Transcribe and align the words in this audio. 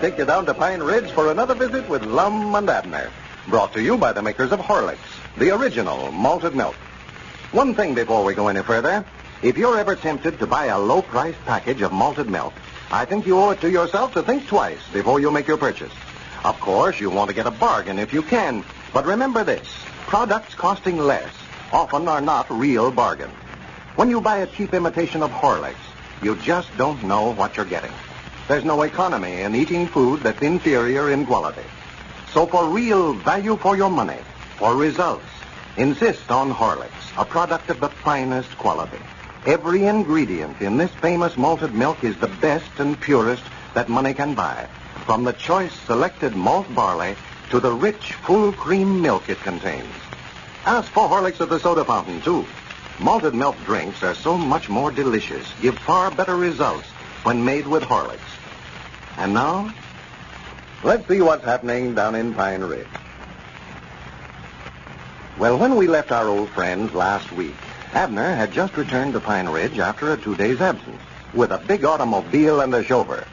take 0.00 0.18
you 0.18 0.24
down 0.24 0.46
to 0.46 0.54
Pine 0.54 0.80
Ridge 0.80 1.10
for 1.10 1.30
another 1.30 1.54
visit 1.54 1.88
with 1.88 2.04
Lum 2.04 2.54
and 2.54 2.70
Abner. 2.70 3.10
Brought 3.48 3.72
to 3.72 3.82
you 3.82 3.96
by 3.96 4.12
the 4.12 4.22
makers 4.22 4.52
of 4.52 4.60
Horlicks, 4.60 4.98
the 5.36 5.50
original 5.50 6.12
malted 6.12 6.54
milk. 6.54 6.76
One 7.50 7.74
thing 7.74 7.94
before 7.94 8.22
we 8.24 8.34
go 8.34 8.46
any 8.46 8.62
further. 8.62 9.04
If 9.42 9.58
you're 9.58 9.78
ever 9.78 9.96
tempted 9.96 10.38
to 10.38 10.46
buy 10.46 10.66
a 10.66 10.78
low-priced 10.78 11.44
package 11.44 11.80
of 11.80 11.92
malted 11.92 12.28
milk, 12.28 12.52
I 12.92 13.06
think 13.06 13.26
you 13.26 13.38
owe 13.38 13.50
it 13.50 13.60
to 13.62 13.70
yourself 13.70 14.14
to 14.14 14.22
think 14.22 14.46
twice 14.46 14.80
before 14.92 15.18
you 15.18 15.32
make 15.32 15.48
your 15.48 15.56
purchase. 15.56 15.92
Of 16.44 16.60
course, 16.60 17.00
you 17.00 17.10
want 17.10 17.28
to 17.30 17.34
get 17.34 17.46
a 17.46 17.50
bargain 17.50 17.98
if 17.98 18.12
you 18.12 18.22
can. 18.22 18.64
But 18.92 19.04
remember 19.04 19.42
this. 19.42 19.68
Products 20.06 20.54
costing 20.54 20.98
less 20.98 21.32
often 21.72 22.06
are 22.06 22.20
not 22.20 22.50
real 22.50 22.92
bargains. 22.92 23.34
When 23.96 24.10
you 24.10 24.20
buy 24.20 24.38
a 24.38 24.46
cheap 24.46 24.74
imitation 24.74 25.22
of 25.22 25.30
Horlicks, 25.30 25.74
you 26.22 26.36
just 26.36 26.76
don't 26.76 27.02
know 27.02 27.32
what 27.34 27.56
you're 27.56 27.66
getting. 27.66 27.92
There's 28.48 28.64
no 28.64 28.80
economy 28.80 29.42
in 29.42 29.54
eating 29.54 29.86
food 29.86 30.20
that's 30.20 30.40
inferior 30.40 31.10
in 31.10 31.26
quality. 31.26 31.68
So 32.32 32.46
for 32.46 32.66
real 32.70 33.12
value 33.12 33.56
for 33.56 33.76
your 33.76 33.90
money, 33.90 34.16
for 34.56 34.74
results, 34.74 35.26
insist 35.76 36.30
on 36.30 36.50
Horlicks, 36.50 37.12
a 37.18 37.26
product 37.26 37.68
of 37.68 37.78
the 37.78 37.90
finest 37.90 38.56
quality. 38.56 39.00
Every 39.44 39.84
ingredient 39.84 40.62
in 40.62 40.78
this 40.78 40.90
famous 40.92 41.36
malted 41.36 41.74
milk 41.74 42.02
is 42.02 42.16
the 42.16 42.28
best 42.28 42.70
and 42.78 42.98
purest 42.98 43.42
that 43.74 43.90
money 43.90 44.14
can 44.14 44.34
buy. 44.34 44.66
From 45.04 45.24
the 45.24 45.34
choice 45.34 45.74
selected 45.86 46.34
malt 46.34 46.74
barley 46.74 47.16
to 47.50 47.60
the 47.60 47.72
rich, 47.72 48.14
full 48.14 48.52
cream 48.52 49.02
milk 49.02 49.28
it 49.28 49.40
contains. 49.40 49.94
Ask 50.64 50.90
for 50.90 51.06
Horlicks 51.06 51.42
at 51.42 51.50
the 51.50 51.60
soda 51.60 51.84
fountain, 51.84 52.22
too. 52.22 52.46
Malted 52.98 53.34
milk 53.34 53.56
drinks 53.66 54.02
are 54.02 54.14
so 54.14 54.38
much 54.38 54.70
more 54.70 54.90
delicious, 54.90 55.46
give 55.60 55.78
far 55.78 56.10
better 56.10 56.34
results 56.34 56.86
when 57.24 57.44
made 57.44 57.66
with 57.66 57.82
Horlicks. 57.82 58.37
And 59.18 59.34
now, 59.34 59.74
let's 60.84 61.08
see 61.08 61.20
what's 61.20 61.44
happening 61.44 61.96
down 61.96 62.14
in 62.14 62.34
Pine 62.34 62.62
Ridge. 62.62 62.86
Well, 65.38 65.58
when 65.58 65.74
we 65.74 65.88
left 65.88 66.12
our 66.12 66.28
old 66.28 66.48
friends 66.50 66.94
last 66.94 67.32
week, 67.32 67.54
Abner 67.94 68.32
had 68.34 68.52
just 68.52 68.76
returned 68.76 69.14
to 69.14 69.20
Pine 69.20 69.48
Ridge 69.48 69.80
after 69.80 70.12
a 70.12 70.16
two 70.16 70.36
days 70.36 70.60
absence 70.60 71.02
with 71.34 71.50
a 71.50 71.58
big 71.58 71.84
automobile 71.84 72.60
and 72.60 72.72
a 72.72 72.84
chauffeur. 72.84 73.26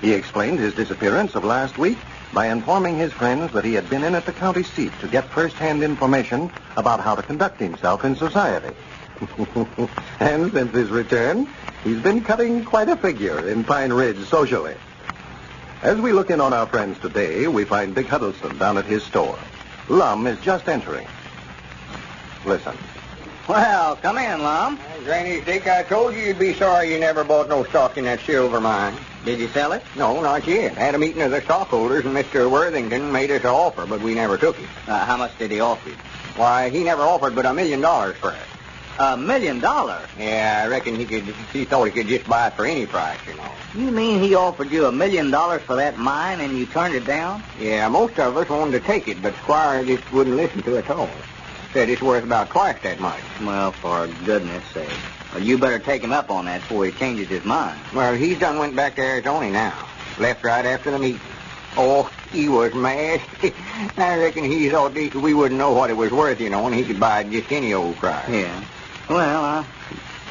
He 0.00 0.12
explained 0.12 0.60
his 0.60 0.74
disappearance 0.74 1.34
of 1.34 1.44
last 1.44 1.78
week 1.78 1.98
by 2.32 2.46
informing 2.46 2.96
his 2.96 3.12
friends 3.12 3.52
that 3.54 3.64
he 3.64 3.74
had 3.74 3.90
been 3.90 4.04
in 4.04 4.14
at 4.14 4.24
the 4.24 4.32
county 4.32 4.62
seat 4.62 4.92
to 5.00 5.08
get 5.08 5.24
first-hand 5.24 5.82
information 5.82 6.48
about 6.76 7.00
how 7.00 7.16
to 7.16 7.22
conduct 7.24 7.58
himself 7.58 8.04
in 8.04 8.14
society. 8.14 8.74
and 10.20 10.52
since 10.52 10.72
his 10.72 10.90
return, 10.90 11.48
he's 11.82 12.00
been 12.00 12.22
cutting 12.22 12.64
quite 12.64 12.88
a 12.88 12.96
figure 12.96 13.48
in 13.48 13.64
Pine 13.64 13.92
Ridge 13.92 14.24
socially. 14.28 14.76
As 15.82 16.00
we 16.00 16.12
look 16.12 16.30
in 16.30 16.40
on 16.40 16.52
our 16.52 16.66
friends 16.66 16.96
today, 17.00 17.48
we 17.48 17.64
find 17.64 17.92
Dick 17.92 18.06
Huddleston 18.06 18.56
down 18.56 18.78
at 18.78 18.84
his 18.84 19.02
store. 19.02 19.36
Lum 19.88 20.28
is 20.28 20.38
just 20.38 20.68
entering. 20.68 21.08
Listen. 22.46 22.76
Well, 23.48 23.96
come 23.96 24.16
in, 24.16 24.42
Lum. 24.44 24.78
Granny 25.02 25.40
Dick, 25.40 25.66
I 25.66 25.82
told 25.82 26.14
you 26.14 26.20
you'd 26.20 26.38
be 26.38 26.54
sorry 26.54 26.92
you 26.92 27.00
never 27.00 27.24
bought 27.24 27.48
no 27.48 27.64
stock 27.64 27.98
in 27.98 28.04
that 28.04 28.20
silver 28.20 28.60
mine. 28.60 28.94
Did 29.24 29.40
you 29.40 29.48
sell 29.48 29.72
it? 29.72 29.82
No, 29.96 30.20
not 30.20 30.46
yet. 30.46 30.76
Had 30.76 30.94
a 30.94 30.98
meeting 30.98 31.22
of 31.22 31.32
the 31.32 31.40
stockholders, 31.40 32.04
and 32.04 32.14
Mr. 32.14 32.48
Worthington 32.48 33.10
made 33.10 33.32
us 33.32 33.40
an 33.40 33.48
offer, 33.48 33.84
but 33.84 34.00
we 34.00 34.14
never 34.14 34.38
took 34.38 34.60
it. 34.60 34.68
Uh, 34.86 35.04
how 35.04 35.16
much 35.16 35.36
did 35.36 35.50
he 35.50 35.58
offer 35.58 35.88
you? 35.88 35.96
Why, 36.36 36.70
he 36.70 36.84
never 36.84 37.02
offered 37.02 37.34
but 37.34 37.44
a 37.44 37.52
million 37.52 37.80
dollars 37.80 38.16
for 38.18 38.30
it. 38.30 38.38
A 38.98 39.16
million 39.16 39.60
dollars? 39.60 40.06
Yeah, 40.18 40.62
I 40.64 40.68
reckon 40.68 40.96
he 40.96 41.06
could. 41.06 41.24
He 41.52 41.64
thought 41.64 41.84
he 41.84 41.90
could 41.90 42.08
just 42.08 42.28
buy 42.28 42.48
it 42.48 42.54
for 42.54 42.66
any 42.66 42.86
price, 42.86 43.18
you 43.26 43.34
know. 43.34 43.50
You 43.74 43.90
mean 43.90 44.20
he 44.20 44.34
offered 44.34 44.70
you 44.70 44.86
a 44.86 44.92
million 44.92 45.30
dollars 45.30 45.62
for 45.62 45.76
that 45.76 45.98
mine 45.98 46.40
and 46.40 46.56
you 46.56 46.66
turned 46.66 46.94
it 46.94 47.06
down? 47.06 47.42
Yeah, 47.58 47.88
most 47.88 48.18
of 48.18 48.36
us 48.36 48.48
wanted 48.48 48.72
to 48.72 48.80
take 48.80 49.08
it, 49.08 49.22
but 49.22 49.34
Squire 49.36 49.84
just 49.84 50.12
wouldn't 50.12 50.36
listen 50.36 50.62
to 50.64 50.76
it 50.76 50.84
at 50.84 50.90
all. 50.90 51.10
Said 51.72 51.88
it's 51.88 52.02
worth 52.02 52.22
about 52.22 52.50
twice 52.50 52.76
that 52.82 53.00
much. 53.00 53.22
Well, 53.40 53.72
for 53.72 54.08
goodness 54.26 54.64
sake. 54.74 54.90
Well, 55.32 55.42
you 55.42 55.56
better 55.56 55.78
take 55.78 56.02
him 56.02 56.12
up 56.12 56.30
on 56.30 56.44
that 56.44 56.60
before 56.60 56.84
he 56.84 56.92
changes 56.92 57.28
his 57.28 57.44
mind. 57.44 57.80
Well, 57.94 58.14
he's 58.14 58.38
done 58.38 58.58
went 58.58 58.76
back 58.76 58.96
to 58.96 59.02
Arizona 59.02 59.50
now. 59.50 59.88
Left 60.18 60.44
right 60.44 60.66
after 60.66 60.90
the 60.90 60.98
meeting. 60.98 61.20
Oh, 61.78 62.12
he 62.30 62.50
was 62.50 62.74
mad. 62.74 63.22
I 63.96 64.18
reckon 64.18 64.44
he 64.44 64.68
thought 64.68 64.92
we 64.92 65.32
wouldn't 65.32 65.58
know 65.58 65.72
what 65.72 65.88
it 65.88 65.96
was 65.96 66.10
worth, 66.10 66.40
you 66.42 66.50
know, 66.50 66.66
and 66.66 66.74
he 66.74 66.84
could 66.84 67.00
buy 67.00 67.20
it 67.22 67.30
just 67.30 67.50
any 67.50 67.72
old 67.72 67.96
price. 67.96 68.28
Yeah. 68.28 68.62
Well, 69.08 69.44
I 69.44 69.66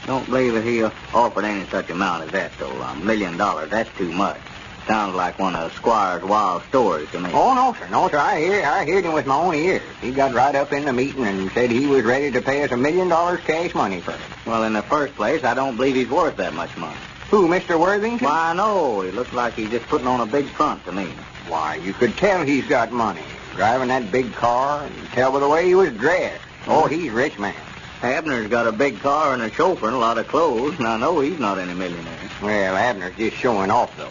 don't 0.07 0.25
believe 0.25 0.53
that 0.53 0.63
he 0.63 0.83
offered 0.83 1.45
any 1.45 1.65
such 1.67 1.89
amount 1.89 2.23
as 2.23 2.31
that, 2.31 2.51
though. 2.57 2.71
A 2.71 2.95
million 2.95 3.37
dollars, 3.37 3.69
that's 3.69 3.89
too 3.97 4.11
much. 4.11 4.39
Sounds 4.87 5.13
like 5.15 5.37
one 5.37 5.55
of 5.55 5.71
Squire's 5.73 6.23
wild 6.23 6.63
stories 6.63 7.09
to 7.11 7.19
me. 7.19 7.29
Oh, 7.33 7.53
no, 7.53 7.75
sir. 7.79 7.87
No, 7.89 8.09
sir. 8.09 8.17
I 8.17 8.39
hear, 8.39 8.65
I 8.65 8.83
heard 8.83 9.05
him 9.05 9.13
with 9.13 9.27
my 9.27 9.35
own 9.35 9.53
ears. 9.53 9.83
He 10.01 10.11
got 10.11 10.33
right 10.33 10.55
up 10.55 10.73
in 10.73 10.85
the 10.85 10.93
meeting 10.93 11.25
and 11.25 11.51
said 11.51 11.69
he 11.69 11.85
was 11.85 12.03
ready 12.03 12.31
to 12.31 12.41
pay 12.41 12.63
us 12.63 12.71
a 12.71 12.77
million 12.77 13.07
dollars 13.07 13.39
cash 13.41 13.75
money 13.75 14.01
for 14.01 14.11
it. 14.11 14.19
Well, 14.45 14.63
in 14.63 14.73
the 14.73 14.81
first 14.81 15.15
place, 15.15 15.43
I 15.43 15.53
don't 15.53 15.77
believe 15.77 15.95
he's 15.95 16.09
worth 16.09 16.37
that 16.37 16.53
much 16.53 16.75
money. 16.77 16.97
Who, 17.29 17.47
Mr. 17.47 17.79
Worthington? 17.79 18.25
Why, 18.25 18.53
no. 18.53 19.01
He 19.01 19.11
looks 19.11 19.31
like 19.33 19.53
he's 19.53 19.69
just 19.69 19.85
putting 19.85 20.07
on 20.07 20.19
a 20.19 20.25
big 20.25 20.47
front 20.47 20.83
to 20.85 20.91
me. 20.91 21.07
Why, 21.47 21.75
you 21.75 21.93
could 21.93 22.17
tell 22.17 22.43
he's 22.43 22.65
got 22.65 22.91
money. 22.91 23.23
Driving 23.55 23.89
that 23.89 24.11
big 24.11 24.33
car 24.33 24.83
and 24.83 25.07
tell 25.09 25.31
by 25.31 25.39
the 25.39 25.47
way 25.47 25.67
he 25.67 25.75
was 25.75 25.91
dressed. 25.93 26.41
Oh, 26.67 26.87
hmm. 26.87 26.93
he's 26.93 27.11
rich 27.11 27.37
man. 27.37 27.55
Abner's 28.03 28.47
got 28.47 28.65
a 28.65 28.71
big 28.71 28.99
car 28.99 29.33
and 29.33 29.43
a 29.43 29.51
chauffeur 29.51 29.87
and 29.87 29.95
a 29.95 29.99
lot 29.99 30.17
of 30.17 30.27
clothes, 30.27 30.77
and 30.79 30.87
I 30.87 30.97
know 30.97 31.19
he's 31.19 31.39
not 31.39 31.59
any 31.59 31.73
millionaire. 31.73 32.17
Well, 32.41 32.75
Abner's 32.75 33.15
just 33.15 33.37
showing 33.37 33.69
off, 33.69 33.95
though. 33.95 34.09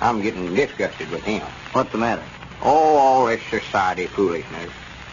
I'm 0.00 0.22
getting 0.22 0.54
disgusted 0.54 1.10
with 1.10 1.24
him. 1.24 1.42
What's 1.72 1.90
the 1.90 1.98
matter? 1.98 2.22
Oh, 2.62 2.96
all 2.96 3.26
this 3.26 3.42
society 3.50 4.06
foolishness. 4.06 4.70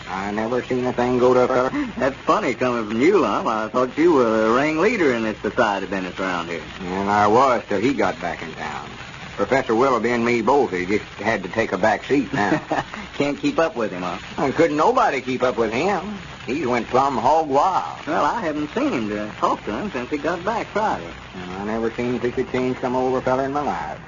I 0.07 0.31
never 0.31 0.63
seen 0.63 0.85
a 0.85 0.93
thing 0.93 1.19
go 1.19 1.33
to 1.33 1.41
a 1.41 1.47
feller. 1.47 1.93
That's 1.97 2.15
funny 2.17 2.53
coming 2.55 2.87
from 2.87 3.01
you, 3.01 3.19
Lum. 3.19 3.47
I 3.47 3.67
thought 3.67 3.97
you 3.97 4.13
were 4.13 4.47
the 4.47 4.51
ringleader 4.51 5.13
in 5.13 5.23
this 5.23 5.37
society 5.39 5.85
business 5.85 6.19
around 6.19 6.49
here. 6.49 6.63
And 6.81 7.09
I 7.09 7.27
was 7.27 7.63
till 7.67 7.79
he 7.79 7.93
got 7.93 8.19
back 8.19 8.41
in 8.41 8.53
town. 8.53 8.89
Professor 9.39 9.73
Willoughby 9.73 10.09
and 10.09 10.25
me 10.25 10.41
both. 10.41 10.73
He 10.73 10.85
just 10.85 11.05
had 11.13 11.43
to 11.43 11.49
take 11.49 11.71
a 11.71 11.77
back 11.77 12.03
seat 12.03 12.33
now. 12.33 12.61
Can't 13.15 13.39
keep 13.39 13.57
up 13.57 13.73
with 13.73 13.89
him, 13.89 14.01
huh? 14.01 14.17
And 14.37 14.53
couldn't 14.53 14.75
nobody 14.75 15.21
keep 15.21 15.43
up 15.43 15.55
with 15.55 15.71
him. 15.71 16.17
He 16.45 16.65
went 16.65 16.89
plumb 16.89 17.15
hog 17.15 17.47
wild. 17.47 18.05
Well, 18.05 18.25
I 18.25 18.41
haven't 18.41 18.69
seen 18.73 18.91
him 18.91 19.07
to 19.07 19.31
talk 19.37 19.63
to 19.63 19.71
him 19.71 19.91
since 19.91 20.09
he 20.09 20.17
got 20.17 20.43
back 20.43 20.67
Friday. 20.67 21.09
And 21.35 21.51
I 21.51 21.63
never 21.63 21.89
seen 21.91 22.19
such 22.19 22.37
a 22.37 22.43
change 22.43 22.79
come 22.79 22.97
over 22.97 23.19
a 23.19 23.21
fella 23.21 23.43
in 23.43 23.53
my 23.53 23.61
life. 23.61 24.01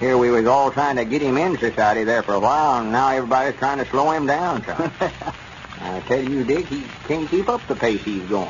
Here 0.00 0.16
we 0.16 0.30
was 0.30 0.46
all 0.46 0.70
trying 0.70 0.96
to 0.96 1.04
get 1.04 1.20
him 1.20 1.36
in 1.36 1.58
society 1.58 2.04
there 2.04 2.22
for 2.22 2.32
a 2.32 2.40
while, 2.40 2.80
and 2.80 2.90
now 2.90 3.10
everybody's 3.10 3.58
trying 3.58 3.76
to 3.76 3.84
slow 3.84 4.10
him 4.10 4.26
down 4.26 4.64
some. 4.64 4.90
I 5.82 6.00
tell 6.08 6.26
you, 6.26 6.44
Dick, 6.44 6.64
he 6.64 6.82
can't 7.06 7.28
keep 7.28 7.50
up 7.50 7.60
the 7.68 7.76
pace 7.76 8.02
he's 8.02 8.22
going. 8.22 8.48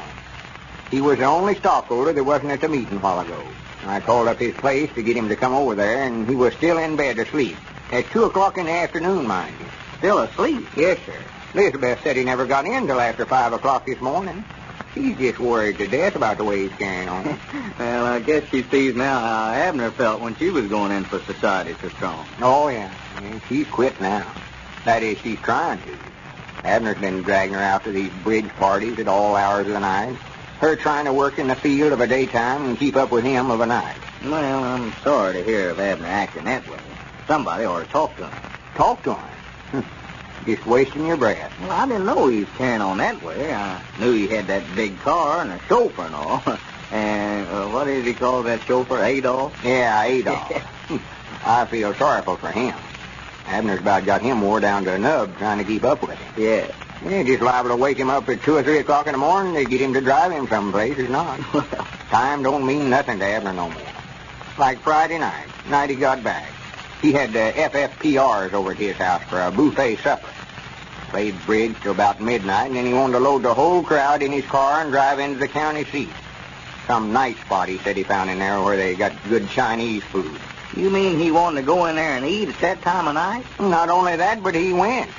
He 0.89 1.01
was 1.01 1.19
the 1.19 1.25
only 1.25 1.57
stockholder 1.57 2.13
that 2.13 2.23
wasn't 2.23 2.53
at 2.53 2.61
the 2.61 2.69
meeting 2.69 2.99
a 2.99 3.01
while 3.01 3.19
ago. 3.19 3.45
I 3.85 4.01
called 4.01 4.29
up 4.29 4.39
his 4.39 4.55
place 4.55 4.93
to 4.95 5.03
get 5.03 5.17
him 5.17 5.29
to 5.29 5.37
come 5.37 5.55
over 5.55 5.75
there, 5.75 6.05
and 6.05 6.29
he 6.29 6.35
was 6.35 6.55
still 6.55 6.79
in 6.79 6.97
bed 6.97 7.19
asleep. 7.19 7.57
At 7.93 8.11
2 8.11 8.25
o'clock 8.25 8.59
in 8.59 8.67
the 8.67 8.73
afternoon, 8.73 9.27
mind 9.27 9.55
you. 9.61 9.67
Still 9.99 10.19
asleep? 10.19 10.67
Yes, 10.77 10.99
sir. 11.07 11.23
Elizabeth 11.55 12.01
said 12.03 12.17
he 12.17 12.25
never 12.25 12.47
got 12.47 12.67
in 12.67 12.87
till 12.87 13.01
after 13.01 13.25
5 13.25 13.53
o'clock 13.53 13.87
this 13.87 14.01
morning. 14.01 14.45
She's 14.95 15.17
just 15.17 15.39
worried 15.39 15.79
to 15.79 15.87
death 15.87 16.17
about 16.17 16.39
the 16.39 16.45
way 16.45 16.63
he's 16.63 16.73
carrying 16.73 17.09
on. 17.09 17.25
well, 17.79 18.07
I 18.07 18.19
guess 18.21 18.49
she 18.51 18.63
sees 18.63 18.95
now 18.95 19.21
how 19.21 19.53
Abner 19.53 19.91
felt 19.91 20.21
when 20.21 20.37
she 20.37 20.51
was 20.51 20.67
going 20.69 20.91
in 20.91 21.05
for 21.05 21.21
society 21.21 21.77
so 21.81 21.91
strong. 21.91 22.27
Oh, 22.41 22.69
yeah. 22.69 22.91
yeah 23.23 23.39
she's 23.49 23.67
quit 23.67 24.01
now. 24.01 24.33
That 24.85 25.03
is, 25.03 25.19
she's 25.19 25.39
trying 25.41 25.83
to. 25.83 25.99
Abner's 26.65 26.99
been 26.99 27.23
dragging 27.23 27.55
her 27.55 27.61
out 27.61 27.85
to 27.85 27.93
these 27.93 28.11
bridge 28.11 28.49
parties 28.57 28.99
at 28.99 29.07
all 29.07 29.37
hours 29.37 29.67
of 29.67 29.75
the 29.75 29.81
night. 29.81 30.17
Her 30.59 30.75
trying 30.75 31.05
to 31.05 31.13
work 31.13 31.39
in 31.39 31.49
the 31.49 31.55
field 31.55 31.93
of 31.93 32.01
a 32.01 32.07
daytime 32.07 32.67
and 32.67 32.79
keep 32.79 32.97
up 32.97 33.13
with 33.13 33.25
him 33.25 33.51
of 33.51 33.61
a 33.61 33.67
night. 33.67 33.97
Well, 34.25 34.65
I'm 34.65 34.93
sorry 35.05 35.35
to 35.35 35.45
hear 35.45 35.71
of 35.71 35.79
Abner 35.79 36.07
acting 36.07 36.45
that 36.45 36.67
way. 36.69 36.79
Somebody 37.27 37.65
ought 37.65 37.81
to 37.81 37.87
talk 37.87 38.17
to 38.17 38.27
him. 38.27 38.35
Talk 38.75 39.03
to 39.03 39.15
him? 39.15 39.85
Just 40.47 40.67
wasting 40.67 41.07
your 41.07 41.19
breath. 41.19 41.53
Well, 41.61 41.73
I 41.73 41.87
didn't 41.87 42.07
know 42.07 42.29
he 42.29 42.41
was 42.41 42.49
carrying 42.57 42.81
on 42.81 42.99
that 42.99 43.23
way. 43.23 43.53
I 43.53 43.83
knew 44.01 44.13
he 44.13 44.29
had 44.29 44.47
that 44.47 44.63
big 44.75 44.99
car 45.01 45.43
and 45.43 45.53
a 45.53 45.59
chauffeur 45.69 46.05
and 46.05 46.15
all. 46.15 46.43
and 46.91 47.49
uh, 47.49 47.67
what 47.67 47.89
is 47.89 48.07
he 48.07 48.15
called 48.15 48.47
that 48.47 48.63
chauffeur? 48.63 49.03
Adolf? 49.03 49.61
Yeah, 49.63 50.05
Adolf. 50.05 50.91
I 51.45 51.67
feel 51.67 51.95
sorrowful 51.95 52.37
for 52.37 52.51
him. 52.51 52.77
Abner's 53.47 53.81
about 53.81 54.07
got 54.07 54.23
him 54.23 54.41
wore 54.41 54.61
down 54.61 54.85
to 54.85 54.95
a 54.95 54.99
nub 54.99 55.37
trying 55.39 55.59
to 55.59 55.65
keep 55.65 55.85
up 55.85 56.03
with 56.03 56.19
him. 56.19 56.33
Yeah. 56.37 56.73
Yeah, 57.05 57.23
just 57.23 57.43
liable 57.43 57.71
to 57.71 57.77
wake 57.77 57.99
him 57.99 58.11
up 58.11 58.29
at 58.29 58.43
2 58.43 58.57
or 58.57 58.63
3 58.63 58.79
o'clock 58.79 59.07
in 59.07 59.13
the 59.13 59.19
morning 59.19 59.55
to 59.55 59.65
get 59.65 59.81
him 59.81 59.93
to 59.95 60.01
drive 60.01 60.33
him 60.33 60.49
someplace 60.49 60.99
or 60.99 61.09
not. 61.09 61.39
Time 62.11 62.43
don't 62.43 62.67
mean 62.67 62.89
nothing 62.91 63.19
to 63.19 63.25
Abner 63.25 63.53
no 63.53 63.69
more. 63.69 63.83
Like 64.59 64.81
Friday 64.81 65.19
night, 65.19 65.47
night 65.69 65.91
he 65.91 65.97
got 65.97 66.25
back. 66.25 66.51
He 67.03 67.13
had 67.13 67.31
uh, 67.31 67.53
the 67.53 67.79
FFPRs 67.79 68.53
over 68.55 68.71
at 68.71 68.79
his 68.79 68.97
house 68.97 69.23
for 69.25 69.41
a 69.41 69.51
buffet 69.51 69.97
supper. 69.97 70.29
Played 71.11 71.37
bridge 71.45 71.77
till 71.83 71.93
about 71.93 72.21
midnight, 72.21 72.69
and 72.69 72.77
then 72.77 72.87
he 72.87 72.95
wanted 72.95 73.13
to 73.15 73.21
load 73.21 73.43
the 73.43 73.55
whole 73.55 73.83
crowd 73.83 74.23
in 74.23 74.33
his 74.33 74.45
car 74.47 74.81
and 74.81 74.91
drive 74.91 75.19
into 75.19 75.39
the 75.39 75.49
county 75.49 75.85
seat. 75.85 76.09
Some 76.87 77.13
nice 77.13 77.39
spot 77.41 77.69
he 77.69 77.79
said 77.79 77.97
he 77.97 78.05
found 78.05 78.31
in 78.31 78.39
there 78.39 78.61
where 78.63 78.77
they 78.77 78.95
got 78.95 79.13
good 79.29 79.49
Chinese 79.51 80.03
food. 80.05 80.41
You 80.75 80.91
mean 80.91 81.19
he 81.19 81.31
wanted 81.31 81.61
to 81.61 81.67
go 81.67 81.87
in 81.87 81.97
there 81.97 82.17
and 82.17 82.25
eat 82.25 82.49
at 82.49 82.59
that 82.61 82.83
time 82.83 83.07
of 83.07 83.15
night? 83.15 83.45
Not 83.61 83.89
only 83.89 84.17
that, 84.17 84.43
but 84.43 84.55
he 84.55 84.73
went. 84.73 85.11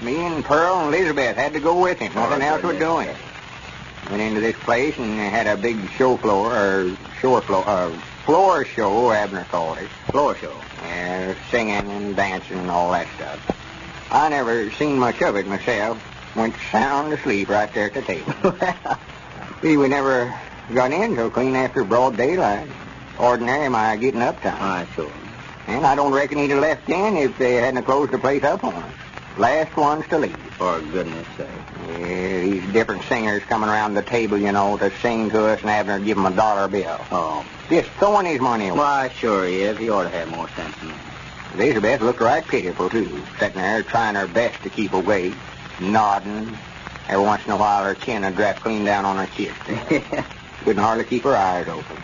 Me 0.00 0.16
and 0.18 0.44
Pearl 0.44 0.80
and 0.80 0.94
Elizabeth 0.94 1.36
had 1.36 1.52
to 1.52 1.60
go 1.60 1.80
with 1.80 1.98
him. 1.98 2.12
Nothing 2.14 2.42
Oh, 2.42 2.46
else 2.46 2.62
would 2.62 2.78
do 2.78 2.98
it. 3.00 3.16
Went 4.10 4.22
into 4.22 4.40
this 4.40 4.56
place 4.56 4.96
and 4.98 5.18
they 5.18 5.28
had 5.28 5.46
a 5.46 5.56
big 5.56 5.78
show 5.92 6.16
floor, 6.16 6.52
or 6.52 6.96
shore 7.20 7.40
floor, 7.40 7.62
uh, 7.66 7.90
floor 8.24 8.64
show, 8.64 9.12
Abner 9.12 9.44
called 9.44 9.78
it. 9.78 9.88
Floor 10.10 10.34
show. 10.36 10.54
Yeah, 10.82 11.34
singing 11.50 11.88
and 11.90 12.16
dancing 12.16 12.58
and 12.58 12.70
all 12.70 12.90
that 12.92 13.06
stuff. 13.16 14.08
I 14.10 14.28
never 14.28 14.70
seen 14.72 14.98
much 14.98 15.22
of 15.22 15.36
it 15.36 15.46
myself. 15.46 16.02
Went 16.34 16.54
sound 16.70 17.12
asleep 17.12 17.48
right 17.48 17.72
there 17.72 17.86
at 17.86 17.94
the 17.94 18.02
table. 18.02 18.32
See, 19.62 19.76
we 19.76 19.86
never 19.88 20.34
got 20.74 20.90
in 20.90 21.14
till 21.14 21.30
clean 21.30 21.54
after 21.54 21.84
broad 21.84 22.16
daylight. 22.16 22.68
Ordinary 23.18 23.68
my 23.68 23.96
getting 23.96 24.22
up 24.22 24.40
time. 24.42 24.56
I 24.60 24.86
sure. 24.96 25.12
And 25.68 25.86
I 25.86 25.94
don't 25.94 26.12
reckon 26.12 26.38
he'd 26.38 26.50
have 26.50 26.60
left 26.60 26.88
in 26.88 27.16
if 27.16 27.38
they 27.38 27.54
hadn't 27.54 27.84
closed 27.84 28.10
the 28.12 28.18
place 28.18 28.42
up 28.42 28.64
on 28.64 28.74
us. 28.74 28.92
Last 29.36 29.76
ones 29.76 30.06
to 30.08 30.18
leave. 30.18 30.36
For 30.58 30.80
goodness 30.80 31.26
sake. 31.36 31.48
Yeah, 31.88 32.40
these 32.40 32.72
different 32.72 33.02
singers 33.04 33.42
coming 33.44 33.68
around 33.68 33.94
the 33.94 34.02
table, 34.02 34.38
you 34.38 34.52
know, 34.52 34.76
to 34.76 34.90
sing 34.98 35.30
to 35.30 35.46
us 35.46 35.60
and 35.62 35.70
Abner 35.70 35.98
give 35.98 36.18
'em 36.18 36.26
a 36.26 36.30
dollar 36.30 36.68
bill. 36.68 37.00
Oh. 37.10 37.44
Just 37.70 37.88
throwing 37.92 38.26
his 38.26 38.40
money 38.40 38.68
away. 38.68 38.78
Why, 38.78 39.10
sure 39.16 39.46
he 39.46 39.62
is. 39.62 39.78
He 39.78 39.88
ought 39.88 40.04
to 40.04 40.10
have 40.10 40.28
more 40.28 40.48
sense 40.50 40.76
than 40.76 40.88
that. 40.88 40.98
Elizabeth 41.54 42.00
looked 42.02 42.20
right 42.20 42.46
pitiful, 42.46 42.90
too, 42.90 43.22
sitting 43.38 43.60
there 43.60 43.82
trying 43.82 44.14
her 44.14 44.26
best 44.26 44.62
to 44.62 44.70
keep 44.70 44.92
awake, 44.92 45.34
nodding. 45.80 46.56
Every 47.08 47.24
once 47.24 47.44
in 47.44 47.52
a 47.52 47.56
while, 47.56 47.84
her 47.84 47.94
chin 47.94 48.22
would 48.22 48.36
drop 48.36 48.60
clean 48.60 48.84
down 48.84 49.04
on 49.04 49.16
her 49.16 49.28
chest. 49.34 49.58
Couldn't 50.64 50.82
hardly 50.82 51.04
keep 51.04 51.24
her 51.24 51.36
eyes 51.36 51.68
open. 51.68 51.96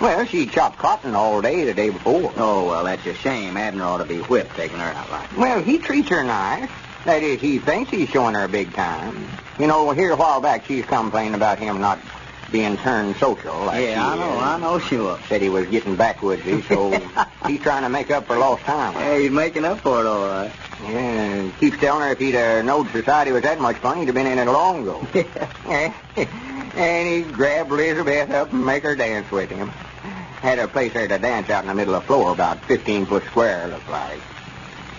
Well, 0.00 0.26
she 0.26 0.46
chopped 0.46 0.78
cotton 0.78 1.14
all 1.14 1.40
day 1.40 1.64
the 1.64 1.74
day 1.74 1.90
before. 1.90 2.32
oh, 2.36 2.66
well, 2.66 2.84
that's 2.84 3.06
a 3.06 3.14
shame. 3.14 3.56
Abner 3.56 3.84
ought 3.84 3.98
to 3.98 4.04
be 4.04 4.18
whipped 4.18 4.54
taking 4.56 4.78
her 4.78 4.84
out 4.84 5.10
like 5.10 5.30
that. 5.30 5.38
Well, 5.38 5.62
he 5.62 5.78
treats 5.78 6.08
her 6.10 6.22
nice. 6.22 6.68
That 7.04 7.22
is, 7.22 7.40
he 7.40 7.58
thinks 7.58 7.90
he's 7.90 8.08
showing 8.08 8.34
her 8.34 8.44
a 8.44 8.48
big 8.48 8.72
time. 8.74 9.28
You 9.58 9.66
know, 9.66 9.90
here 9.92 10.10
a 10.10 10.16
while 10.16 10.40
back, 10.40 10.66
she's 10.66 10.84
complaining 10.84 11.34
about 11.34 11.58
him 11.58 11.80
not 11.80 11.98
being 12.52 12.76
turned 12.76 13.16
social. 13.16 13.54
Like 13.64 13.84
yeah, 13.84 14.06
I 14.06 14.16
know, 14.16 14.38
I 14.38 14.58
know 14.58 14.78
she 14.78 14.96
was. 14.96 15.20
Said 15.28 15.40
he 15.40 15.48
was 15.48 15.66
getting 15.68 15.96
backwoodsy, 15.96 16.62
so 16.68 16.90
he's 17.48 17.60
trying 17.60 17.82
to 17.82 17.88
make 17.88 18.10
up 18.10 18.26
for 18.26 18.36
lost 18.36 18.64
time. 18.64 18.94
Yeah, 18.94 19.18
he's 19.18 19.30
making 19.30 19.64
up 19.64 19.80
for 19.80 20.00
it, 20.00 20.06
all 20.06 20.26
right. 20.26 20.52
Yeah, 20.82 20.88
and 20.88 21.58
keeps 21.58 21.78
telling 21.78 22.02
her 22.02 22.12
if 22.12 22.18
he'd 22.18 22.36
uh, 22.36 22.62
known 22.62 22.88
society 22.90 23.32
was 23.32 23.42
that 23.42 23.60
much 23.60 23.76
fun, 23.76 23.98
he'd 23.98 24.06
have 24.06 24.14
been 24.14 24.26
in 24.26 24.38
it 24.38 24.44
long 24.44 24.82
ago. 24.82 25.06
and 26.76 27.08
he 27.08 27.22
grabbed 27.32 27.70
Elizabeth 27.70 28.30
up 28.30 28.52
and 28.52 28.64
make 28.66 28.82
her 28.82 28.94
dance 28.94 29.30
with 29.30 29.50
him. 29.50 29.72
Had 30.46 30.60
a 30.60 30.68
place 30.68 30.92
there 30.92 31.08
to 31.08 31.18
dance 31.18 31.50
out 31.50 31.64
in 31.64 31.66
the 31.66 31.74
middle 31.74 31.96
of 31.96 32.02
the 32.02 32.06
floor, 32.06 32.30
about 32.30 32.64
15 32.66 33.06
foot 33.06 33.24
square, 33.24 33.66
it 33.66 33.72
looked 33.72 33.90
like. 33.90 34.20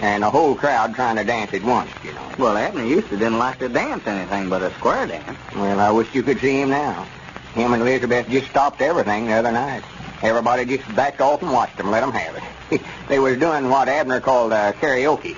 And 0.02 0.22
the 0.22 0.30
whole 0.30 0.56
crowd 0.56 0.94
trying 0.94 1.16
to 1.16 1.24
dance 1.24 1.54
at 1.54 1.64
once, 1.64 1.90
you 2.04 2.12
know. 2.12 2.32
Well, 2.38 2.58
Abner 2.58 2.84
used 2.84 3.08
to 3.12 3.16
didn't 3.16 3.38
like 3.38 3.60
to 3.60 3.70
dance 3.70 4.06
anything 4.06 4.50
but 4.50 4.62
a 4.62 4.74
square 4.74 5.08
dance. 5.08 5.38
Well, 5.56 5.80
I 5.80 5.90
wish 5.92 6.14
you 6.14 6.22
could 6.22 6.42
see 6.42 6.60
him 6.60 6.72
now. 6.72 7.08
Him 7.54 7.72
and 7.72 7.82
Elizabeth 7.82 8.28
just 8.28 8.50
stopped 8.50 8.82
everything 8.82 9.28
the 9.28 9.36
other 9.36 9.54
night. 9.54 9.86
Everybody 10.22 10.66
just 10.66 10.94
backed 10.94 11.22
off 11.22 11.42
and 11.42 11.54
watched 11.54 11.78
them, 11.78 11.92
let 11.92 12.02
them 12.02 12.12
have 12.12 12.36
it. 12.70 12.82
they 13.08 13.18
was 13.18 13.40
doing 13.40 13.70
what 13.70 13.88
Abner 13.88 14.20
called 14.20 14.52
uh, 14.52 14.74
carioca. 14.74 15.38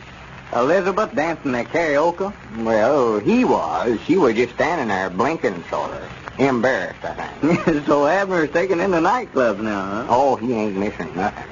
Elizabeth 0.53 1.13
dancing 1.13 1.53
at 1.55 1.67
carioca? 1.67 2.33
Well, 2.63 3.19
he 3.19 3.45
was. 3.45 3.99
She 4.05 4.17
was 4.17 4.35
just 4.35 4.55
standing 4.55 4.87
there 4.87 5.09
blinking 5.09 5.63
sort 5.69 5.91
of. 5.91 6.11
Embarrassed, 6.39 7.03
I 7.03 7.13
think. 7.13 7.85
so 7.85 8.07
Abner's 8.07 8.49
taking 8.51 8.79
in 8.79 8.91
the 8.91 8.99
nightclubs 8.99 9.59
now, 9.59 9.81
huh? 9.81 10.05
oh, 10.09 10.35
he 10.37 10.53
ain't 10.53 10.77
missing 10.77 11.13
nothing. 11.15 11.45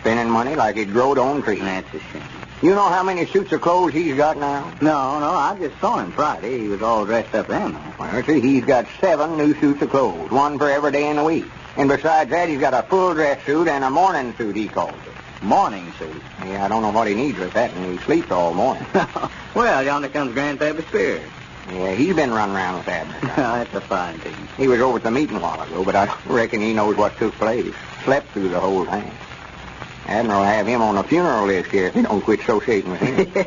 Spending 0.00 0.30
money 0.30 0.54
like 0.54 0.76
it 0.76 0.92
growed 0.92 1.18
on 1.18 1.42
trees. 1.42 1.60
That's 1.60 1.94
a 1.94 1.98
shame. 1.98 2.22
You 2.60 2.74
know 2.74 2.88
how 2.88 3.02
many 3.04 3.24
suits 3.26 3.52
of 3.52 3.60
clothes 3.60 3.94
he's 3.94 4.16
got 4.16 4.36
now? 4.36 4.72
No, 4.80 5.20
no, 5.20 5.30
I 5.30 5.56
just 5.58 5.78
saw 5.80 5.98
him 5.98 6.12
Friday. 6.12 6.58
He 6.58 6.68
was 6.68 6.82
all 6.82 7.06
dressed 7.06 7.34
up 7.34 7.46
then. 7.46 7.78
Well, 7.98 8.22
see, 8.24 8.40
he's 8.40 8.64
got 8.64 8.86
seven 9.00 9.36
new 9.36 9.54
suits 9.60 9.80
of 9.80 9.90
clothes, 9.90 10.30
one 10.30 10.58
for 10.58 10.68
every 10.68 10.90
day 10.92 11.08
in 11.08 11.16
the 11.16 11.24
week. 11.24 11.46
And 11.76 11.88
besides 11.88 12.30
that, 12.30 12.48
he's 12.48 12.58
got 12.58 12.74
a 12.74 12.82
full 12.82 13.14
dress 13.14 13.44
suit 13.46 13.68
and 13.68 13.84
a 13.84 13.90
morning 13.90 14.34
suit, 14.36 14.56
he 14.56 14.68
calls 14.68 14.96
it. 15.06 15.17
Morning 15.42 15.92
suit. 15.98 16.22
Yeah, 16.44 16.64
I 16.64 16.68
don't 16.68 16.82
know 16.82 16.90
what 16.90 17.06
he 17.06 17.14
needs 17.14 17.38
with 17.38 17.52
that, 17.52 17.72
and 17.72 17.92
he 17.92 18.04
sleeps 18.04 18.30
all 18.32 18.52
morning. 18.54 18.86
well, 19.54 19.82
yonder 19.84 20.08
comes 20.08 20.34
Grandpappy 20.34 20.86
Spears. 20.88 21.30
yeah, 21.70 21.94
he's 21.94 22.14
been 22.16 22.32
running 22.32 22.56
around 22.56 22.78
with 22.78 22.88
Abner. 22.88 23.18
That's 23.36 23.74
a 23.74 23.80
fine 23.80 24.18
thing. 24.18 24.48
he 24.56 24.66
was 24.66 24.80
over 24.80 24.96
at 24.98 25.04
the 25.04 25.10
meeting 25.12 25.36
a 25.36 25.40
while 25.40 25.60
ago, 25.60 25.84
but 25.84 25.94
I 25.94 26.12
reckon 26.26 26.60
he 26.60 26.74
knows 26.74 26.96
what 26.96 27.16
took 27.18 27.34
place. 27.34 27.72
Slept 28.04 28.28
through 28.32 28.48
the 28.48 28.58
whole 28.58 28.84
thing. 28.84 29.10
Will 30.08 30.42
have 30.42 30.66
him 30.66 30.80
on 30.82 30.96
the 30.96 31.04
funeral 31.04 31.46
list 31.46 31.70
here 31.70 31.86
if 31.86 31.94
he 31.94 32.02
don't 32.02 32.22
quit 32.22 32.40
associating 32.40 32.90
with 32.90 33.00
him. 33.00 33.44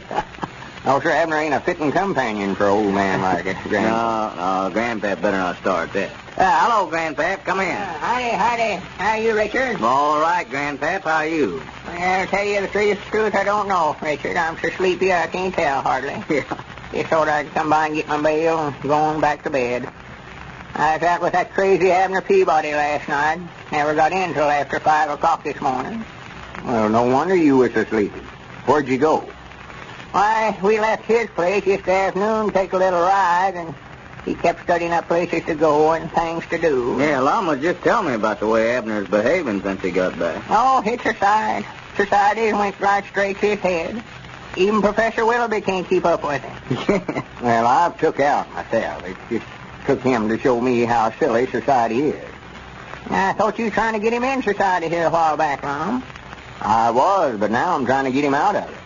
No, 0.86 1.00
sir, 1.00 1.12
Abner 1.12 1.38
ain't 1.38 1.54
a 1.54 1.60
fitting 1.60 1.92
companion 1.92 2.56
for 2.56 2.66
an 2.66 2.72
old 2.72 2.94
man 2.94 3.22
like 3.22 3.46
it. 3.46 3.58
Grand- 3.68 3.86
No, 3.86 4.34
no, 4.36 4.72
Grandpap 4.74 5.22
better 5.22 5.38
not 5.38 5.58
start 5.58 5.94
that. 5.94 6.12
Uh, 6.38 6.60
hello, 6.70 6.90
Grandpap. 6.90 7.44
Come 7.44 7.60
in. 7.60 7.76
howdy, 7.76 8.30
howdy. 8.30 8.76
How 8.98 9.16
you, 9.16 9.36
Richard? 9.36 9.82
All 9.82 10.20
right, 10.20 10.48
Grandpap. 10.50 11.02
How 11.04 11.18
are 11.18 11.28
you? 11.28 11.62
Well, 11.86 12.26
to 12.26 12.32
tell 12.32 12.44
you 12.46 12.62
the 12.62 12.68
truth, 12.68 13.00
truth, 13.12 13.36
I 13.36 13.44
don't 13.44 13.68
know, 13.68 13.96
Richard. 14.02 14.38
I'm 14.38 14.58
so 14.60 14.70
sleepy 14.70 15.14
I 15.14 15.28
can't 15.28 15.54
tell 15.54 15.82
hardly. 15.82 16.24
Yeah. 16.30 16.44
Just 16.94 17.10
thought 17.10 17.30
I'd 17.30 17.54
come 17.54 17.70
by 17.70 17.86
and 17.88 17.96
get 17.96 18.08
my 18.10 18.22
bail 18.22 18.68
and 18.68 18.82
go 18.82 18.94
on 18.94 19.22
back 19.22 19.44
to 19.44 19.50
bed. 19.50 19.88
I 20.74 20.96
was 20.98 21.04
out 21.04 21.22
with 21.22 21.34
that 21.34 21.54
crazy 21.54 21.90
Abner 21.92 22.20
Peabody 22.22 22.74
last 22.74 23.08
night. 23.08 23.40
Never 23.72 23.94
got 23.96 24.12
in 24.12 24.34
till 24.34 24.44
after 24.50 24.80
five 24.82 25.10
o'clock 25.10 25.44
this 25.44 25.60
morning. 25.62 26.04
Well, 26.66 26.90
no 26.90 27.04
wonder 27.04 27.34
you 27.36 27.58
was 27.58 27.74
so 27.74 27.86
sleepy. 27.86 28.20
Where'd 28.66 28.88
you 28.90 28.98
go? 28.98 29.26
Why, 30.12 30.60
we 30.62 30.80
left 30.80 31.06
his 31.06 31.30
place 31.30 31.66
yesterday 31.66 32.08
afternoon, 32.08 32.48
to 32.48 32.52
take 32.52 32.74
a 32.74 32.78
little 32.78 33.00
ride, 33.00 33.54
and 33.56 33.74
he 34.26 34.36
kept 34.36 34.64
studying 34.64 34.92
up 34.92 35.08
places 35.08 35.46
to 35.46 35.56
go 35.56 35.94
and 35.94 36.12
things 36.12 36.46
to 36.48 36.58
do. 36.58 36.98
Yeah, 37.00 37.20
Llama 37.22 37.56
just 37.56 37.82
tell 37.82 38.04
me 38.04 38.14
about 38.14 38.42
the 38.42 38.48
way 38.48 38.76
Abner's 38.76 39.08
behaving 39.08 39.62
since 39.62 39.82
he 39.82 39.92
got 39.92 40.20
back. 40.20 40.44
Oh, 40.50 40.84
it's 40.86 41.06
a 41.06 41.16
side. 41.16 41.66
Society 41.96 42.52
went 42.52 42.78
right 42.82 43.06
straight 43.06 43.40
to 43.40 43.56
his 43.56 43.60
head. 43.60 44.04
Even 44.58 44.82
Professor 44.82 45.26
Willoughby 45.26 45.62
can't 45.62 45.88
keep 45.88 46.04
up 46.04 46.24
with 46.24 46.42
him. 46.42 47.24
well, 47.42 47.66
I've 47.66 47.98
took 47.98 48.20
out 48.20 48.52
myself. 48.54 49.08
It 49.08 49.18
just 49.30 49.46
took 49.86 50.02
him 50.02 50.28
to 50.28 50.38
show 50.38 50.60
me 50.60 50.84
how 50.84 51.12
silly 51.20 51.48
society 51.48 52.10
is. 52.10 52.30
I 53.10 53.32
thought 53.34 53.58
you 53.58 53.66
were 53.66 53.72
trying 53.72 53.94
to 53.94 54.00
get 54.00 54.12
him 54.12 54.26
in 54.26 54.44
society 54.44 54.90
here 54.90 55.08
a 55.08 55.10
while 55.10 55.38
back, 55.38 55.64
Lum. 55.64 56.04
I 56.60 56.92
was, 56.92 57.40
but 57.40 57.50
now 57.50 57.76
I'm 57.76 57.86
trying 57.86 58.06
to 58.06 58.12
get 58.12 58.26
him 58.26 58.34
out 58.34 58.58
of 58.58 58.70
it. 58.70 58.81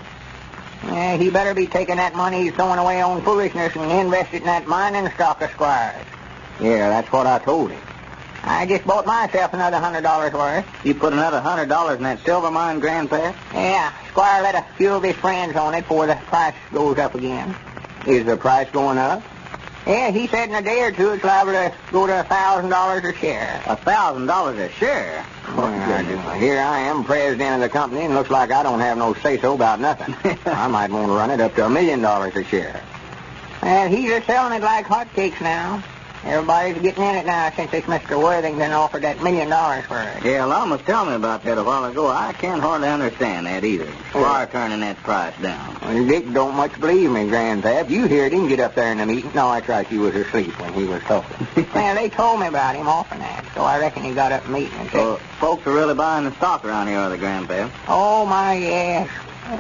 Yeah, 0.84 1.18
he 1.18 1.30
better 1.30 1.54
be 1.54 1.68
taking 1.68 1.98
that 1.98 2.16
money 2.16 2.44
he's 2.44 2.54
throwing 2.54 2.80
away 2.80 3.02
on 3.02 3.22
foolishness 3.24 3.76
and 3.76 3.92
invest 3.92 4.34
it 4.34 4.38
in 4.38 4.46
that 4.46 4.68
mining 4.68 5.12
stock 5.14 5.42
of 5.42 5.50
Squire's. 5.52 6.06
Yeah, 6.60 6.90
that's 6.90 7.12
what 7.12 7.28
I 7.28 7.40
told 7.40 7.72
him. 7.72 7.82
I 8.44 8.68
just 8.68 8.86
bought 8.86 9.08
myself 9.08 9.54
another 9.54 9.80
hundred 9.80 10.02
dollars 10.02 10.32
worth. 10.34 10.66
You 10.86 10.94
put 10.94 11.14
another 11.14 11.42
hundred 11.42 11.68
dollars 11.68 11.98
in 11.98 12.04
that 12.04 12.20
silver 12.24 12.52
mine, 12.52 12.80
Grandpa? 12.80 13.34
Yeah, 13.54 13.92
Squire 14.10 14.44
let 14.44 14.54
a 14.56 14.66
few 14.78 14.92
of 14.94 15.04
his 15.04 15.16
friends 15.16 15.56
on 15.56 15.74
it 15.74 15.82
before 15.82 16.06
the 16.06 16.16
price 16.16 16.54
goes 16.72 17.00
up 17.00 17.16
again. 17.16 17.56
Is 18.06 18.26
the 18.26 18.38
price 18.38 18.70
going 18.70 19.00
up? 19.00 19.24
Yeah, 19.88 20.12
he 20.12 20.28
said 20.28 20.50
in 20.50 20.56
a 20.56 20.62
day 20.62 20.82
or 20.84 20.92
two 20.92 21.12
it's 21.12 21.24
liable 21.24 21.54
to 21.54 21.74
go 21.92 22.06
to 22.08 22.20
a 22.20 22.24
thousand 22.24 22.70
dollars 22.70 23.04
a 23.04 23.14
share. 23.14 23.62
A 23.66 23.76
thousand 23.76 24.28
dollars 24.28 24.60
a 24.60 24.70
share. 24.70 25.26
Mm-hmm. 25.44 25.85
Here 26.06 26.60
I 26.60 26.82
am, 26.82 27.04
president 27.04 27.56
of 27.56 27.62
the 27.62 27.70
company, 27.70 28.02
and 28.02 28.14
looks 28.14 28.30
like 28.30 28.52
I 28.52 28.62
don't 28.62 28.80
have 28.80 28.98
no 28.98 29.16
say-so 29.16 29.56
about 29.56 29.80
nothing. 29.80 30.16
I 30.46 30.68
might 30.68 30.92
want 30.92 31.08
to 31.08 31.14
run 31.14 31.32
it 31.32 31.40
up 31.40 31.56
to 31.56 31.66
a 31.66 31.70
million 31.70 32.02
dollars 32.02 32.36
a 32.36 32.44
share. 32.44 32.84
And 33.64 33.92
he's 33.92 34.10
just 34.10 34.28
selling 34.28 34.54
it 34.54 34.64
like 34.64 34.86
hotcakes 34.86 35.42
now. 35.42 35.84
Everybody's 36.26 36.82
getting 36.82 37.04
in 37.04 37.16
it 37.16 37.26
now 37.28 37.52
since 37.52 37.70
this 37.70 37.84
Mr. 37.86 38.22
Worthington 38.22 38.72
offered 38.72 39.04
that 39.04 39.22
million 39.22 39.48
dollars 39.48 39.86
for 39.86 40.00
it. 40.00 40.26
Yeah, 40.26 40.46
Llama 40.46 40.80
tell 40.80 41.06
me 41.06 41.14
about 41.14 41.44
that 41.44 41.60
a 41.60 41.64
while 41.64 41.86
ago. 41.86 42.08
I 42.08 42.34
can't 42.34 42.60
hardly 42.60 42.88
understand 42.88 43.46
that 43.46 43.64
either. 43.64 43.88
Squire 44.10 44.48
turning 44.48 44.80
that 44.80 44.98
price 44.98 45.40
down. 45.40 45.78
Well, 45.84 46.08
Dick 46.08 46.34
don't 46.34 46.56
much 46.56 46.80
believe 46.80 47.12
me, 47.12 47.28
Grandpap. 47.28 47.92
You 47.92 48.08
heard 48.08 48.34
him 48.34 48.48
get 48.48 48.60
up 48.60 48.74
there 48.74 48.92
in 48.92 48.98
the 48.98 49.06
meeting. 49.06 49.32
No, 49.36 49.48
I 49.48 49.62
tried 49.62 49.92
you 49.92 50.02
was 50.02 50.16
asleep 50.16 50.60
when 50.60 50.74
he 50.74 50.86
was 50.86 51.04
talking. 51.04 51.48
well, 51.76 51.96
they 51.96 52.10
told 52.10 52.40
me 52.40 52.48
about 52.48 52.76
him 52.76 52.88
often 52.88 53.20
that, 53.20 53.46
so 53.54 53.62
I 53.62 53.78
reckon 53.78 54.02
he 54.04 54.14
got 54.16 54.32
up 54.32 54.48
meeting 54.50 54.74
and 54.80 54.90
said, 54.90 54.98
So 54.98 55.18
folks 55.40 55.68
are 55.68 55.74
really 55.74 55.94
buying 55.94 56.26
the 56.26 56.34
stock 56.38 56.66
around 56.66 56.88
here, 56.88 56.98
are 56.98 57.10
they, 57.12 57.18
Grandpap? 57.18 57.70
Oh, 57.88 58.26
my, 58.26 58.56
yes. 58.56 59.10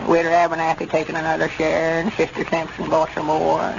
Widow 0.07 0.31
Abernathy 0.31 0.89
taking 0.89 1.15
another 1.15 1.47
share, 1.47 1.99
and 2.01 2.11
Sister 2.13 2.43
Simpson 2.45 2.89
bought 2.89 3.13
some 3.13 3.27
more. 3.27 3.75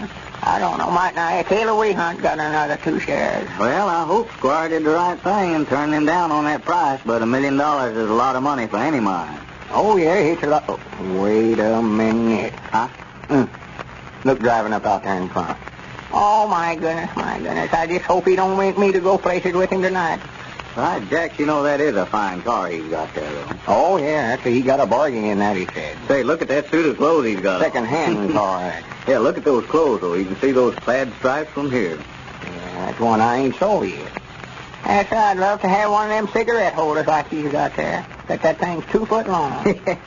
And 0.46 0.54
I 0.54 0.58
don't 0.60 0.78
know, 0.78 0.90
might 0.90 1.14
not. 1.16 1.46
Taylor 1.46 1.72
Wehunt 1.72 2.22
got 2.22 2.38
another 2.38 2.76
two 2.76 3.00
shares. 3.00 3.48
Well, 3.58 3.88
I 3.88 4.04
hope 4.04 4.30
Squire 4.32 4.68
did 4.68 4.84
the 4.84 4.90
right 4.90 5.18
thing 5.18 5.56
and 5.56 5.66
turned 5.66 5.92
him 5.92 6.06
down 6.06 6.30
on 6.30 6.44
that 6.44 6.64
price, 6.64 7.00
but 7.04 7.20
a 7.20 7.26
million 7.26 7.56
dollars 7.56 7.96
is 7.96 8.08
a 8.08 8.12
lot 8.12 8.36
of 8.36 8.44
money 8.44 8.68
for 8.68 8.76
any 8.76 9.00
mine. 9.00 9.40
Oh, 9.72 9.96
yeah, 9.96 10.14
it's 10.14 10.42
a 10.44 10.46
lot. 10.46 10.64
Oh, 10.68 10.78
wait 11.20 11.58
a 11.58 11.82
minute. 11.82 12.54
Huh? 12.70 12.88
Mm. 13.28 13.48
Look 14.24 14.38
driving 14.38 14.72
up 14.72 14.86
out 14.86 15.02
there 15.02 15.20
in 15.20 15.28
front. 15.28 15.58
Oh, 16.12 16.46
my 16.46 16.76
goodness, 16.76 17.10
my 17.16 17.38
goodness. 17.38 17.72
I 17.72 17.88
just 17.88 18.04
hope 18.04 18.26
he 18.26 18.36
don't 18.36 18.56
make 18.56 18.78
me 18.78 18.92
to 18.92 19.00
go 19.00 19.18
places 19.18 19.52
with 19.52 19.70
him 19.70 19.82
tonight. 19.82 20.20
Right, 20.76 21.02
Jack, 21.10 21.40
you 21.40 21.46
know 21.46 21.64
that 21.64 21.80
is 21.80 21.96
a 21.96 22.06
fine 22.06 22.42
car 22.42 22.68
he's 22.68 22.88
got 22.88 23.12
there, 23.14 23.30
though. 23.32 23.48
Oh, 23.66 23.96
yeah, 23.96 24.34
actually, 24.34 24.52
he 24.54 24.62
got 24.62 24.78
a 24.78 24.86
bargain 24.86 25.24
in 25.24 25.40
that, 25.40 25.56
he 25.56 25.66
said. 25.66 25.96
Say, 26.06 26.22
look 26.22 26.42
at 26.42 26.48
that 26.48 26.70
suit 26.70 26.86
of 26.86 26.98
clothes 26.98 27.26
he's 27.26 27.40
got. 27.40 27.60
Second-hand 27.62 28.32
car. 28.32 28.72
that. 29.06 29.12
Yeah, 29.12 29.18
look 29.18 29.38
at 29.38 29.44
those 29.44 29.64
clothes, 29.66 30.00
though. 30.00 30.14
You 30.14 30.24
can 30.24 30.36
see 30.36 30.52
those 30.52 30.74
plaid 30.76 31.12
stripes 31.14 31.50
from 31.50 31.70
here. 31.70 31.96
Yeah, 32.42 32.86
that's 32.86 33.00
one 33.00 33.20
I 33.20 33.38
ain't 33.38 33.56
sold 33.56 33.88
yet. 33.88 34.12
Yes, 34.84 35.10
I'd 35.12 35.38
love 35.38 35.60
to 35.62 35.68
have 35.68 35.90
one 35.90 36.10
of 36.10 36.10
them 36.10 36.28
cigarette 36.32 36.74
holders 36.74 37.06
like 37.06 37.28
he's 37.28 37.50
got 37.50 37.74
there. 37.74 38.06
Bet 38.28 38.42
that 38.42 38.58
thing's 38.58 38.84
two 38.86 39.06
foot 39.06 39.26
long. 39.26 39.64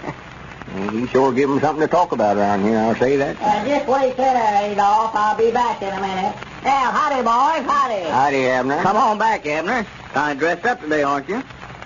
Yeah, 0.75 0.91
he 0.91 1.07
sure 1.07 1.33
give 1.33 1.49
'em 1.49 1.59
something 1.61 1.81
to 1.81 1.87
talk 1.87 2.11
about 2.11 2.37
around 2.37 2.61
here, 2.61 2.77
I'll 2.77 2.95
say 2.95 3.15
that. 3.17 3.37
Uh, 3.41 3.65
just 3.67 3.87
wait 3.87 4.15
till 4.15 4.23
I 4.23 4.33
there, 4.33 4.71
Adolph. 4.71 5.15
I'll 5.15 5.35
be 5.35 5.49
back 5.49 5.81
in 5.81 5.89
a 5.89 5.99
minute. 5.99 6.35
Now, 6.63 6.91
howdy, 6.91 7.23
boys, 7.23 7.67
howdy. 7.67 8.03
Howdy, 8.03 8.45
Abner. 8.47 8.81
Come 8.83 8.95
on 8.95 9.17
back, 9.17 9.47
Abner. 9.47 9.87
Kind 10.13 10.33
of 10.33 10.37
dressed 10.37 10.65
up 10.67 10.79
today, 10.79 11.01
aren't 11.01 11.27
you? 11.27 11.41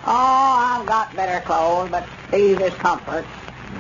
Oh, 0.06 0.80
I've 0.82 0.86
got 0.86 1.16
better 1.16 1.40
clothes, 1.46 1.92
but 1.92 2.06
these 2.30 2.60
is 2.60 2.74
comfort. 2.74 3.26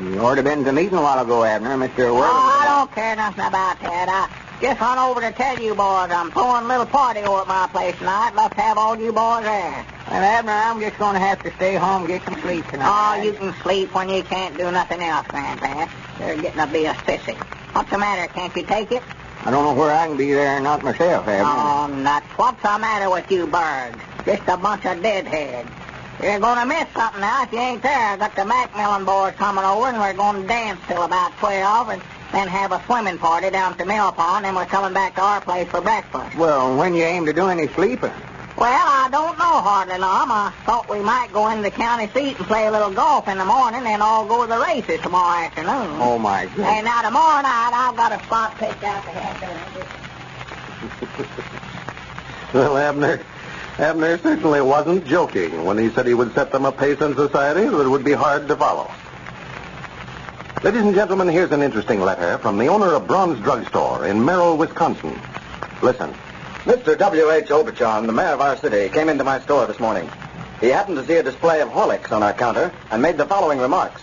You 0.02 0.20
ought 0.20 0.36
to 0.36 0.44
been 0.44 0.60
to 0.60 0.64
the 0.66 0.74
meeting 0.74 0.98
a 0.98 1.02
while 1.02 1.24
ago, 1.24 1.44
Abner, 1.44 1.78
Mr. 1.78 2.10
Oh, 2.10 2.22
I 2.22 2.66
don't 2.80 2.92
care 2.94 3.16
nothing 3.16 3.46
about 3.46 3.80
that. 3.82 4.10
I 4.10 4.62
just 4.62 4.82
run 4.82 4.98
over 4.98 5.22
to 5.22 5.32
tell 5.32 5.60
you 5.60 5.76
boys 5.76 6.10
I'm 6.10 6.32
throwing 6.32 6.66
a 6.66 6.68
little 6.68 6.86
party 6.86 7.22
over 7.22 7.42
at 7.42 7.48
my 7.48 7.68
place 7.68 7.98
tonight. 7.98 8.32
Love 8.34 8.52
to 8.56 8.62
have 8.62 8.78
all 8.78 8.98
you 8.98 9.14
boys 9.14 9.44
there. 9.44 9.86
Well, 10.10 10.24
Abner, 10.24 10.52
I'm 10.52 10.80
just 10.80 10.98
going 10.98 11.14
to 11.14 11.20
have 11.20 11.44
to 11.44 11.54
stay 11.56 11.76
home 11.76 12.04
and 12.04 12.08
get 12.08 12.24
some 12.24 12.40
sleep 12.42 12.68
tonight. 12.68 12.90
Oh, 12.90 13.22
you 13.22 13.34
can 13.34 13.54
sleep 13.62 13.94
when 13.94 14.10
you 14.10 14.24
can't 14.24 14.58
do 14.58 14.72
nothing 14.72 15.02
else, 15.02 15.28
Grandpa. 15.28 15.88
You're 16.20 16.36
getting 16.38 16.60
to 16.60 16.68
be 16.68 16.86
a 16.86 16.94
sissy. 16.94 17.36
What's 17.74 17.90
the 17.90 17.98
matter? 17.98 18.32
Can't 18.34 18.56
you 18.56 18.64
take 18.64 18.92
it? 18.92 19.04
I 19.46 19.52
don't 19.52 19.64
know 19.64 19.74
where 19.74 19.94
I 19.94 20.08
can 20.08 20.18
be 20.18 20.34
there 20.34 20.56
and 20.56 20.64
not 20.64 20.84
myself, 20.84 21.28
Abner. 21.28 21.46
Oh, 21.46 21.88
nuts. 22.02 22.26
What's 22.38 22.62
the 22.62 22.78
matter 22.80 23.10
with 23.10 23.30
you 23.32 23.48
birds? 23.48 23.98
Just 24.26 24.44
a 24.48 24.58
bunch 24.58 24.86
of 24.86 25.02
deadheads. 25.02 25.70
You're 26.24 26.39
going 26.39 26.58
to 26.58 26.65
miss 26.65 26.88
something 26.94 27.20
now 27.20 27.44
if 27.44 27.51
you 27.51 27.60
ain't 27.60 27.84
there. 27.84 27.92
I 28.12 28.15
got 28.15 28.34
the 28.34 28.46
Macmillan 28.46 29.03
boys 29.03 29.34
coming 29.36 29.65
over, 29.65 29.88
and 29.88 30.00
we're 30.00 30.13
going 30.13 30.42
to 30.42 30.48
dance 30.48 30.80
till 30.88 31.03
about 31.03 31.38
12, 31.39 31.89
and 31.89 32.01
then 32.32 32.48
have 32.48 32.72
a 32.72 32.82
swimming 32.86 33.18
party 33.18 33.50
down 33.50 33.74
at 33.74 33.77
the 33.77 33.86
mill 33.86 34.13
pond, 34.13 34.46
and 34.46 34.56
we're 34.56 34.65
coming 34.65 34.94
back 34.94 35.15
to 35.15 35.22
our 35.22 35.42
place 35.42 35.68
for 35.68 35.82
breakfast. 35.82 36.38
Well, 36.38 36.77
when 36.77 36.94
you 36.94 37.03
aim 37.03 37.25
to 37.25 37.34
do 37.34 37.48
any 37.48 37.68
sleeping? 37.68 38.13
Well, 38.58 38.72
I 38.72 39.10
don't 39.12 39.38
know 39.38 39.60
hardly, 39.60 39.98
Lum. 39.98 40.32
I 40.32 40.53
thought 40.65 40.89
we 40.89 41.01
might 41.01 41.34
go 41.34 41.50
into 41.50 41.63
the 41.63 41.72
county 41.72 42.08
seat 42.08 42.38
and 42.38 42.48
play 42.48 42.68
a 42.68 42.72
little 42.72 42.92
golf 42.92 43.27
in 43.27 43.38
the 43.38 43.44
morning, 43.44 43.86
and 43.86 44.01
all 44.01 44.25
go 44.25 44.44
to 44.44 44.48
the 44.48 44.60
races 44.60 45.01
tomorrow 45.01 45.44
afternoon. 45.44 46.00
Oh, 46.00 46.18
my 46.18 46.46
goodness. 46.46 46.68
Hey, 46.68 46.82
now 46.84 47.01
tomorrow 47.01 47.42
night 47.42 47.72
I've 47.74 47.98
got 47.98 48.13
a 48.13 48.24
spot 48.24 48.56
picked 48.56 48.84
out 48.86 49.03
to 49.03 49.10
have. 49.10 50.00
Well, 52.53 52.77
Abner, 52.77 53.20
Abner 53.80 54.20
certainly 54.20 54.62
wasn't 54.62 55.06
joking 55.06 55.65
when 55.65 55.80
he 55.80 55.89
said 55.89 56.06
he 56.06 56.13
would 56.13 56.34
set 56.36 56.51
them 56.51 56.65
a 56.65 56.72
pace 56.72 57.01
in 57.01 57.15
society 57.15 57.68
that 57.68 57.86
it 57.86 57.89
would 57.89 58.03
be 58.03 58.12
hard 58.12 58.48
to 58.48 58.56
follow. 58.56 58.92
Ladies 60.63 60.84
and 60.84 60.94
gentlemen, 60.94 61.27
here's 61.27 61.51
an 61.51 61.63
interesting 61.63 62.00
letter 62.00 62.38
from 62.38 62.60
the 62.60 62.68
owner 62.68 62.94
of 62.94 63.08
Braun's 63.08 63.39
Drugstore 63.39 64.06
in 64.06 64.24
Merrill, 64.24 64.58
Wisconsin. 64.58 65.20
Listen. 65.82 66.13
Mr. 66.65 66.98
W.H. 66.98 67.48
Oberchon, 67.48 68.06
the 68.06 68.13
mayor 68.13 68.27
of 68.27 68.42
our 68.42 68.56
city, 68.56 68.88
came 68.94 69.10
into 69.10 69.24
my 69.24 69.39
store 69.42 69.65
this 69.65 69.80
morning. 69.80 70.10
He 70.62 70.68
happened 70.68 70.98
to 70.98 71.06
see 71.06 71.15
a 71.15 71.24
display 71.24 71.60
of 71.60 71.70
Horlicks 71.70 72.12
on 72.12 72.24
our 72.24 72.32
counter 72.32 72.72
and 72.92 73.01
made 73.01 73.18
the 73.18 73.25
following 73.25 73.60
remarks. 73.60 74.01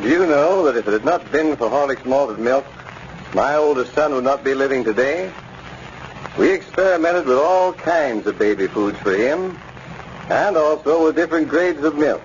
Do 0.00 0.08
you 0.08 0.20
know 0.20 0.64
that 0.64 0.76
if 0.76 0.88
it 0.88 0.92
had 0.92 1.04
not 1.04 1.30
been 1.30 1.56
for 1.56 1.68
Horlick's 1.68 2.06
malted 2.06 2.38
milk, 2.38 2.64
my 3.34 3.56
oldest 3.56 3.92
son 3.92 4.14
would 4.14 4.24
not 4.24 4.44
be 4.44 4.54
living 4.54 4.84
today? 4.84 5.30
We 6.38 6.50
experimented 6.50 7.26
with 7.26 7.38
all 7.38 7.72
kinds 7.72 8.26
of 8.26 8.38
baby 8.38 8.66
foods 8.66 8.98
for 8.98 9.14
him, 9.14 9.58
and 10.28 10.56
also 10.56 11.04
with 11.04 11.16
different 11.16 11.48
grades 11.48 11.82
of 11.84 11.96
milk. 11.96 12.22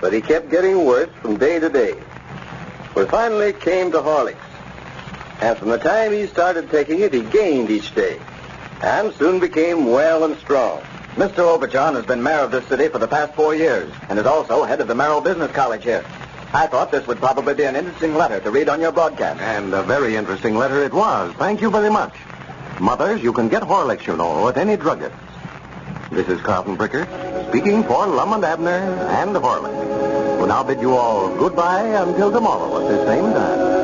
But 0.00 0.12
he 0.12 0.20
kept 0.20 0.50
getting 0.50 0.84
worse 0.84 1.10
from 1.20 1.38
day 1.38 1.58
to 1.58 1.68
day. 1.68 1.94
We 2.94 3.04
finally 3.06 3.52
came 3.52 3.92
to 3.92 3.98
Horlicks. 3.98 4.36
And 5.40 5.56
from 5.58 5.68
the 5.68 5.78
time 5.78 6.12
he 6.12 6.26
started 6.26 6.70
taking 6.70 7.00
it, 7.00 7.12
he 7.12 7.22
gained 7.22 7.70
each 7.70 7.94
day. 7.94 8.18
And 8.82 9.12
soon 9.14 9.38
became 9.38 9.86
well 9.86 10.24
and 10.24 10.36
strong. 10.38 10.80
Mr. 11.14 11.44
Oberchon 11.44 11.94
has 11.94 12.04
been 12.04 12.22
mayor 12.22 12.40
of 12.40 12.50
this 12.50 12.66
city 12.66 12.88
for 12.88 12.98
the 12.98 13.08
past 13.08 13.34
four 13.34 13.54
years 13.54 13.90
and 14.08 14.18
is 14.18 14.26
also 14.26 14.64
head 14.64 14.80
of 14.80 14.88
the 14.88 14.94
Merrill 14.94 15.20
Business 15.20 15.50
College 15.52 15.84
here. 15.84 16.04
I 16.52 16.66
thought 16.66 16.90
this 16.90 17.06
would 17.06 17.18
probably 17.18 17.54
be 17.54 17.64
an 17.64 17.76
interesting 17.76 18.14
letter 18.14 18.40
to 18.40 18.50
read 18.50 18.68
on 18.68 18.80
your 18.80 18.92
broadcast. 18.92 19.40
And 19.40 19.72
a 19.74 19.82
very 19.82 20.16
interesting 20.16 20.56
letter 20.56 20.82
it 20.82 20.92
was. 20.92 21.34
Thank 21.34 21.60
you 21.60 21.70
very 21.70 21.90
much. 21.90 22.14
Mothers, 22.80 23.22
you 23.22 23.32
can 23.32 23.48
get 23.48 23.62
Horlicks, 23.62 24.06
you 24.06 24.16
know, 24.16 24.48
at 24.48 24.56
any 24.56 24.76
druggist. 24.76 25.14
This 26.10 26.28
is 26.28 26.40
Carlton 26.42 26.76
Bricker, 26.76 27.06
speaking 27.48 27.82
for 27.84 28.06
Lum 28.06 28.32
and 28.34 28.44
Abner 28.44 28.70
and 28.70 29.34
Horlicks. 29.34 30.38
Who 30.38 30.46
now 30.46 30.62
bid 30.62 30.80
you 30.80 30.92
all 30.92 31.34
goodbye 31.36 31.82
until 31.82 32.30
tomorrow 32.30 32.82
at 32.82 32.88
the 32.88 33.06
same 33.06 33.32
time. 33.32 33.75